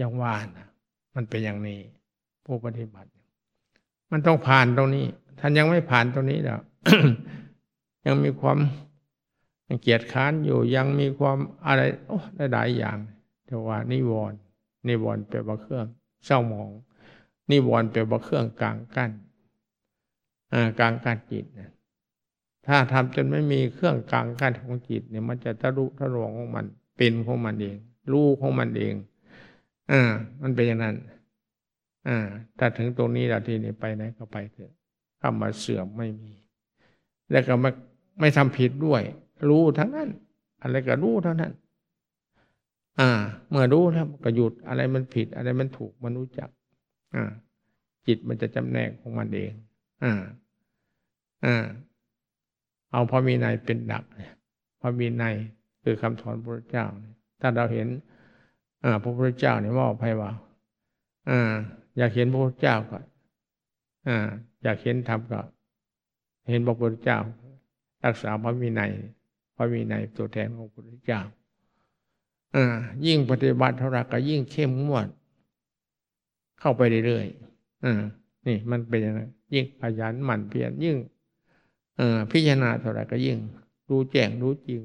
[0.00, 0.68] ยังว่านะ
[1.14, 1.80] มันเป็นอย่างนี้
[2.44, 3.10] ผู้ปฏิบัติ
[4.10, 5.06] มันต้องผ่านตรงนี้
[5.38, 6.60] ท่านยังไม่ผ่านตรงนี้แล้ว
[8.06, 8.58] ยังมีความ
[9.80, 12.18] เกียดค้านอยู่ยังมีความอะไร โอ้
[12.52, 12.98] หลายอย่าง
[13.46, 14.38] แต่ว่านิวรณ์
[14.88, 15.86] นิวรณ์แปลว่าเครื่อง
[16.24, 16.70] เศร้าหมอง
[17.50, 19.10] นิวรณ์แปลว่าเครื่องกลางกั้น
[20.78, 21.44] กลางกั้นจิต
[22.66, 26.66] ถ้าทำจนไม่มีเครื่องกลางกั้นของจิตเนี่ยมันจะทะลุทะลวงของมัน
[26.96, 27.76] เป็นของมันเอง
[28.12, 28.94] รู้ของมันเอง
[29.90, 30.02] อ่า
[30.42, 30.96] มันเป็นอย่างนั้น
[32.08, 32.18] อ่า
[32.58, 34.72] ถ้าถึงตรงนี้เราที่นี่ไปไหนก็ไปเถอะ
[35.20, 36.32] คำมาเสื่อมไม่มี
[37.30, 37.70] แล้วก็ไม่
[38.20, 39.02] ไม่ทำผิดด้วย
[39.48, 40.10] รู้ทั้งนั้น
[40.62, 41.52] อะไรก็รู้เท่านั้น
[43.00, 43.10] อ่า
[43.50, 46.48] เมื่อรู้แล้วก็หยุดอะไรมันผิด อะไรมันถูกมันรู้จัก
[47.14, 47.30] อ่า
[48.06, 49.52] จิตมันจะจำแนกของมันเอง
[50.04, 50.12] อ่า
[51.44, 51.64] อ่า
[52.92, 54.34] เอาพระมีในเป็นดักเนี่ย
[54.80, 55.24] พระมีใน
[55.82, 56.86] คือคำสอนพระเจ้า
[57.40, 57.88] ถ้าเราเห็น
[58.84, 60.30] อ่า พระพุทธเจ้าเนี่ยมอบให้ว่า
[61.30, 61.52] อ่า
[61.98, 62.98] อยากเห็นพระพุทธเจ้าก็
[64.08, 64.28] อ่า
[64.62, 65.40] อยากเห็นธรรมก็
[66.48, 67.18] เห็นพระพุทธเจ้า
[68.04, 68.92] รักษาพระวินัย
[69.56, 71.22] พระวินัยตัวแทนของพระพุทธเจ้า
[72.54, 72.58] อ
[73.06, 75.08] ยิ่งปฏิบัติเท่าไรก็ยิ่งเข้มงวด
[76.60, 80.96] เข้าไปเรื่อยๆนี่มันเป็นอย่างนั้นยิ่งขยันหมั่นเพียรยิ่ง
[82.30, 83.38] พิจารณาเท่าไรก็ยิ่ง
[83.88, 84.80] รู้แจ้งรู้จริง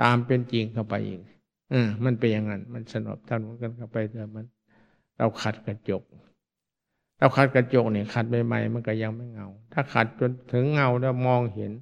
[0.00, 1.20] ตามเป็นจริงเข้าไปอีก
[1.72, 4.44] อมันเป็นอย่างนั้น มันสนบสนุนกันเข้าไปแต่มัน
[5.18, 6.02] เราขัดกระจก
[7.18, 11.72] เราขัดกระจกเนี่ยขัดใหม่ๆมันก็ยังไม่เงา ถ้าขัดจนถึงเงาแล้วมองเห็น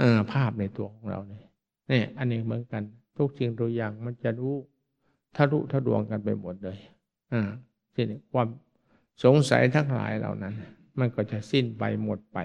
[0.00, 0.02] อ
[0.32, 1.44] ภาพในตัวของเราเนี่ย
[1.90, 2.82] นี่อันนี้เหมือนกัน
[3.18, 4.54] ทุกสิ่งตัวอย่างมันจะรู้
[5.36, 6.78] ทะลุทะลวงกันไปหมดเลย
[7.32, 7.42] อ่า
[7.94, 8.48] ทีนี้ความ
[9.24, 10.54] สงสัยทั้งหลายเหล่านั้น
[10.98, 12.38] มันก็จะสิ้นไปหมดไป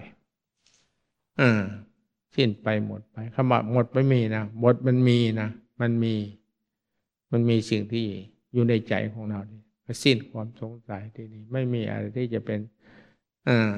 [1.42, 1.64] อ่า
[2.36, 5.50] สิ้นไปหมดไปคำว่าหมดไม่มีนะหมดมันมีนะ
[5.82, 6.16] มันมี
[7.32, 8.06] มันมีสิ่งที่
[8.54, 9.64] อยู่ในใจของเราเนี่ย
[10.04, 12.60] สิ้นความสงสัยที่นี่ไม่มีอะไรที่จะเป็น
[13.48, 13.72] อ่า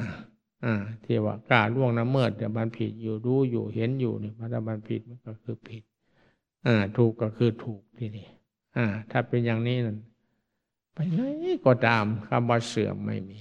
[0.66, 5.84] อ่าที่ว่ากล้าล่วงน้ำเมิดแต่มันผิดอยู่รู้อยู่เห็นอยู่เนี่ยมันมันผิดมันก็คือผิด
[6.66, 8.28] อ่า ถูกก็คือถูกที่นี่
[8.78, 9.98] อ่า ถ้าเป็นอย่างนี้นั่น
[10.94, 11.22] ไปไหน
[11.66, 13.40] ก็ตามคำว่าเสื่อมไม่มี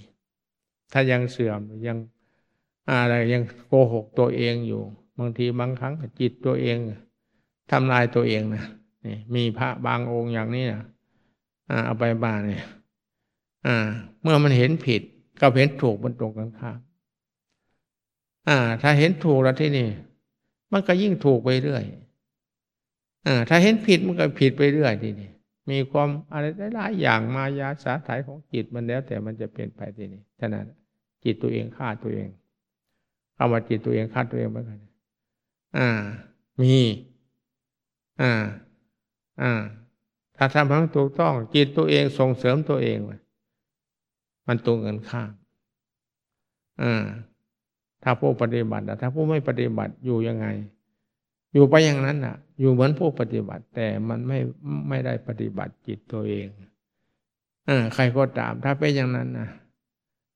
[0.92, 1.98] ถ้ายังเสื่อมยัง
[2.90, 4.82] อะไรยังโกหกตัวเองอยู่
[5.18, 6.76] บางทีบางครั้งจิตตัวเอง
[7.70, 8.64] ทำลายตัวเองนะ
[9.04, 10.82] นี่มีพระบางองค์อย่างนี้นะ
[11.70, 12.64] อ่าเอาไปบ้านเนี่ย
[14.22, 15.02] เมื่อมันเห็นผิด
[15.40, 16.78] ก็เห็นถูกมันตรงกันข้าม
[18.48, 19.88] อ่า ถ้าเห็นถูกแล้วที่นี่
[20.72, 21.84] มันก็ยิ่งถูกไปเรื่อย
[23.26, 25.30] อถ้าเห็นผิดมันก็ผิดไปเรื่อยทีนี้
[25.70, 30.66] มีความอะไรหลายอย่างมายาสาไถของจิตมันแล้ว แต่มันจะเปลี่ยนไปทีนี้ฉะนั้น
[31.24, 32.28] จิตตัวเองฆ่าตัวเอง
[33.36, 34.80] คำว่าจิตตัวเองฆ่าตัวเองเหมือนกัน
[35.76, 35.88] อ่า
[36.60, 36.76] มี
[38.20, 38.32] อ่า
[39.42, 39.52] อ่า
[40.36, 42.98] ถ้าทำให้ถูกต้อง จิตตัวเองส่งเสริมตัวเอง
[44.46, 45.32] มันตรงกันข้าม
[46.82, 47.04] อ่า
[48.02, 50.46] ถ้าผู้ปฏิบัติถ้าผู้ไม่ปฏิบัติอยู่ยังไง
[51.54, 54.38] อยู่ไปอย่างนั้นอะ อยู่เหมือนผู้ปฏิบัติ แต่มันไม่
[54.88, 56.46] ไม่ได้ปฏิบัติจิตตัวเอง
[57.68, 59.48] อใครก็ตาม ถ้าเป็นอย่างนั้นนะ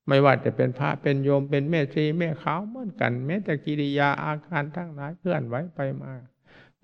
[0.09, 6.13] ไม่ว่าจะเป็นพระเป็นโยมเป็นแม่ชีแม่ขาวเหมือนกัน แม้แต่กิริยาอาการทั้งหลายเคลื่อนไหวไปมา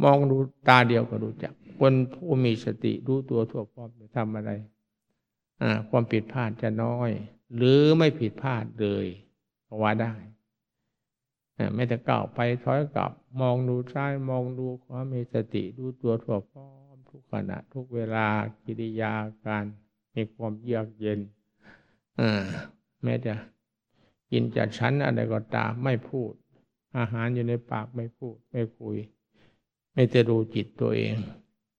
[0.03, 0.37] มองดู
[0.69, 4.51] ตาเดียวก็รู้จัก คนผู้มีสติรู้ตัวทั่วพร้อมจะทำอะไร
[5.63, 7.11] อ่าความผิดพลาดจะน้อย
[7.57, 9.07] หรือไม่ผิดพลาดเลย
[9.67, 10.13] ก็ว่าได้
[11.75, 18.27] ไม่แต่ก้าวไปถอยกลับ มองดูซ้ายมองดูขวามีสติดูตัวทั่วพร้อมทุกขณะ ทุกเวลา
[18.65, 19.13] กิริยา
[19.47, 19.65] การ
[20.15, 21.21] มีความเยือกเย็น
[22.21, 22.45] อ่า
[23.03, 23.35] แม้จะ
[24.31, 26.33] กินจัดชั้นอะไรก็ตามไม่พูด
[26.99, 28.97] อาหารอยู่ในปากไม่พูด ไม่คุย
[29.93, 31.15] ไม่แต่ดูจิตตัวเอง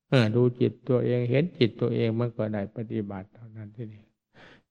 [0.09, 4.03] เออดูจิตตัวเองเห็นจิตตัวเองมันก็ได้ปฏิบัติเท่านั้นที่นี่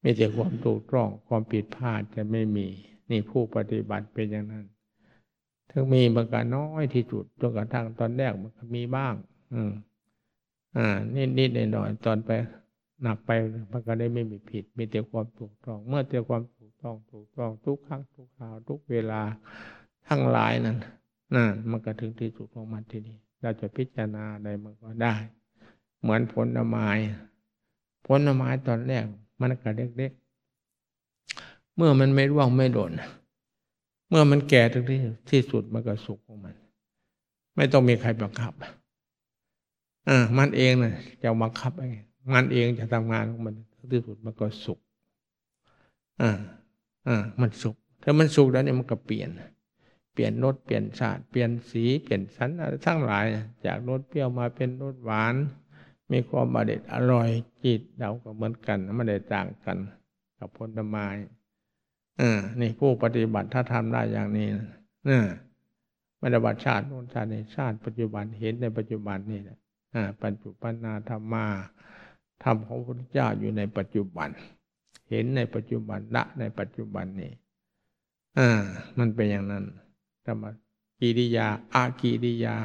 [0.01, 2.67] ไม่แต่ความถูกต้องความผิดพลาดจะไม่มี
[3.11, 4.65] นี่ผู้ปฏิบัติเป็นอย่างนั้น
[5.77, 9.15] ถึงมีมันก็น้อยที่สุดจนกระทั่งตอนแรกมันก็มีบ้าง
[9.55, 9.73] อืม
[10.77, 12.31] อ่า นิดนิดหน่อยหน่อยตอนไป
[13.03, 13.31] หนักไป
[13.73, 19.23] มันก็ได้ไม่มีผิด มีแต่ความถูกต้อง เมื่อแต่ความถูกต้องถูกต้องทุกครั้งทุกคราวทุกเวลา
[20.09, 20.77] ทั้งหลายนั้น
[21.35, 25.15] นั่นมันก็ถึงที่สุดของมันทีนี่เราจะพิจารณาอะไรมันก็ได้
[26.01, 26.89] เหมือนผลไม้
[28.07, 29.05] ผลไม้ตอนแรก
[29.41, 32.93] มันก็เล็กๆเมื่อมันไม่ร่วงไม่โดน
[34.09, 34.99] เมื่อมันแก่ถึงที่
[35.31, 36.55] ที่สุดมันก็สุกของมัน
[37.57, 38.53] ไม่ต้องมีใครบังคับ
[40.09, 42.03] อ่ามันเองนะจะบังคับเอง
[42.35, 43.55] มันเองจะทำงานของมัน
[43.93, 44.79] ที่สุดมันก็สุก
[46.23, 46.31] อ่า
[47.07, 49.31] อ่ามันสุกถ้ามันสุกแล้วเนี่ยมันก็เปลี่ยน
[50.13, 53.25] เปลี่ยนรสเปลี่ยนชาติเปลี่ยนสีเปลี่ยนสันอะไรทั้งหลาย
[53.67, 55.35] จากรสเปรี้ยวมาเป็นรสหวาน
[56.13, 57.29] มีความอเด็ดอร่อย
[57.65, 59.79] จิตเราก็เหมือนกันไม่ได้ต่างกัน
[60.39, 61.07] กับผลไม้
[62.21, 65.21] อ่านี่ผู้ปฏิบัติถ้าทำได้อย่างนี้นะ
[66.19, 69.59] ไม่ได้บัติชาติโน้นชาติในชาติปัจจุบันเห็นในปัจจุบันนี่แหละ
[69.95, 71.47] อ่าปัจจุบันนาธรรมา
[72.45, 74.29] ธรรมของพระพุทธเจ้าอยู่ในปัจจุบัน
[75.11, 77.33] เห็นในปัจจุบันละในปัจจุบันนี่
[78.39, 78.49] อ่า
[78.99, 79.65] มันเป็นอย่างนั้น
[80.27, 80.45] ธรรม
[81.01, 82.57] กิริยาอากิริยา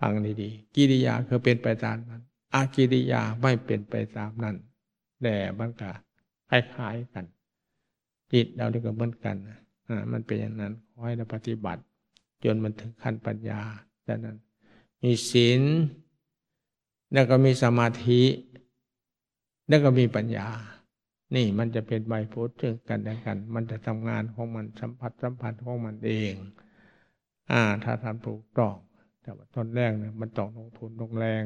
[0.00, 0.12] ฟัง
[0.42, 2.22] ดีๆกิริยาคือเป็นไปตามนั้น
[2.54, 4.56] อากิริยาไม่เป็นไปตามนั้น
[5.22, 5.90] แต่มันก็
[6.48, 7.24] คล้ายๆกัน
[8.32, 9.36] จิตเราเรียกว่าเหมือนกัน
[9.88, 11.82] อ่ามันเป็นอย่างนั้นขอให้เราปฏิบัติ
[12.44, 13.60] จนมันถึงขั้นปัญญา
[14.08, 14.36] ดังนั้น
[15.02, 15.62] มีศีล
[17.12, 18.22] แล้วก็มีสมาธิ
[19.68, 20.48] แล้วก็มีปัญญา
[21.34, 26.32] นี่มันจะเป็นใบพุทธถึงกันและกัน มันจะทำงานของมันสัมผัสสัมพันธ์ของมันเอง
[27.50, 28.74] อ่า ถ้าทำถูกต้อง
[29.22, 31.44] แต่ว่าตอนแรกเนี่ยมันต้องลงทุนลงแรง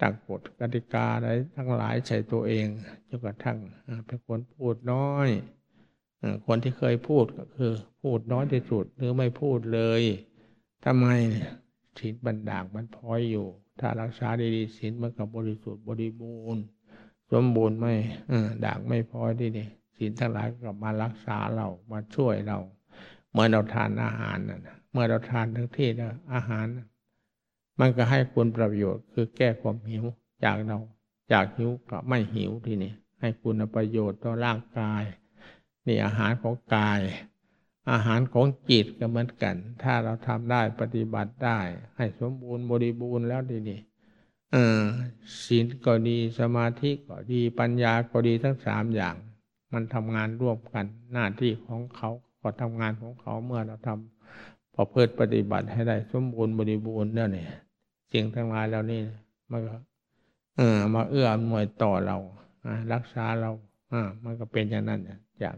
[0.00, 2.66] ตั้งกฎกติกาอะไรทั้งหลายใส่ตัวเอง
[3.08, 3.58] จนกระทั่ง
[4.06, 5.28] เป็นคนพูดน้อย
[6.46, 10.02] คนที่เคยพูดก็คือ พูดน้อยที่สุดหรือไม่พูดเลย
[10.84, 11.06] ทำไม
[11.98, 13.46] ศีลบันดากมันพอยอยู่
[13.80, 16.64] ถ้ารักษาดีๆศีลมันกับบริสุทธิ์บริบูรณ์
[17.32, 17.94] สมบูรณ์ไม่
[18.64, 22.58] ด่างไม่พอยดีนี่ศีลทั้งหลายก็มารักษาเรามาช่วยเรา
[23.32, 26.66] เมื่อเราทานอาหารนะเมื่อเราทานทั้งที่แล้วอาหาร
[27.80, 30.04] มันก็ให้คุณประโยชน์คือแก้ความหิว
[30.44, 30.78] จากเรา
[31.32, 35.02] จากหิวก็ไม่หิวทีนี่ให้คุณประโยชน์ต่อร่างกาย
[35.86, 37.00] นี่อาหารของกาย
[37.90, 41.58] อาหารของจิตก็เหมือนกัน ถ้าเราทำได้ปฏิบัติได้
[41.96, 43.80] ให้สมบูรณ์บริบูรณ์แล้วดีนี่
[45.44, 49.16] ศีลก็ดีสมาธิก็ดีปัญญาก็ดีทั้งสามอย่าง
[49.72, 57.28] มันทำงานร่วมกันหน้าที่ของเขาก็ทำงานของเขาเมื่อเราทำพอเพื่อปฏิบัติให้ได้สมบูรณ์บริบูรณ์เนี่ย
[58.12, 59.00] สิ่งทั้งหลายเหล่านี้
[59.50, 59.76] มันก็
[60.56, 62.16] เออมาเอื้ออำนวยต่อเรา
[62.92, 63.50] รักษาเรา
[63.92, 65.00] อ่ามันก็เป็นอย่างนั้น
[65.42, 65.56] จาก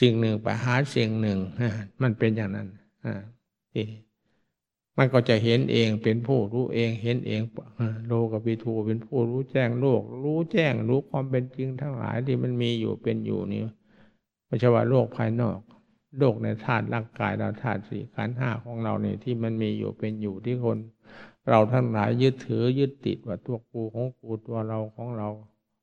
[0.00, 1.38] สิ่งหนึ่งไปหาสิ่งหนึ่ง
[2.02, 2.68] มันเป็นอย่างนั้น
[3.72, 3.86] ที่
[4.98, 7.40] มันก็จะเห็นเองเป็นผู้รู้เองเห็นเอง
[8.06, 13.62] โลกปิทูเป็นผู้รู้แจ้งโลก รู้แจ้งรู้ความเป็นจริงทั้งหลายที่มันมีอยู่เป็นอยู่นี่
[14.46, 15.58] ไม่ใช่ว่าโลกภายนอก
[16.18, 20.78] โลกในธาตุร่างกายเราธาตุสี่ขันห้าของเราเนี่ยที่มันมีอยู่เป็นอยู่ที่คน
[21.48, 25.28] เราทั้งหลายยึดถือยึดติดว่าตัวกูของกูตัวเราของเรา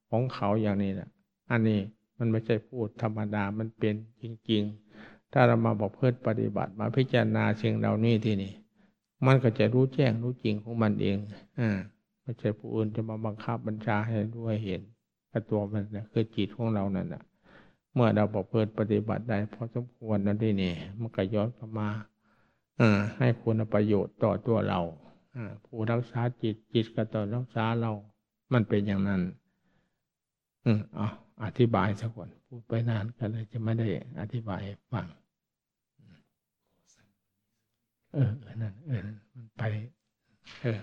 [0.09, 1.09] ของเขาอย่างนี้นะ
[1.51, 1.79] อันนี้
[2.17, 4.61] มันไม่ใช่พูดธรรมดามันเป็นจริง
[4.97, 8.53] ๆ ถ้าเรามาบอกเพื่อปฏิบัติมาพิจารณาสิ่งเหล่านี้ที่นี่
[9.25, 11.17] มันก็จะรู้แจ้งรู้จริงของมันเอง
[11.59, 11.69] อ่า
[12.21, 14.81] ไม่ใช่ผู้อื่นจะมาบังคับบัญชาให้ด้วยเห็น
[15.29, 17.23] แต่ตัวมันนะคือจิตของเรานั่นแหะ
[17.93, 21.89] เมื่อเราบอกเพื่อปฏิบัติได้พอสมควรนั่นที่นี่มันก็ย้อนกลับมา
[22.79, 24.81] อ่า ให้คุณประโยชน์ต่อตัวเรา
[25.65, 27.91] ผู้รักษาจิตจิตก็ต่อรักษาเรา
[28.53, 29.21] มันเป็นอย่างนั้น
[30.65, 31.07] อืมอ๋อ
[31.43, 33.87] อธิบายสักคนพูดไปนานก็เลยจะไม่ได้
[34.21, 35.05] อธิบายฟัง
[38.13, 39.01] เออนั่นเออ
[39.33, 39.63] มันไป
[40.61, 40.79] เออ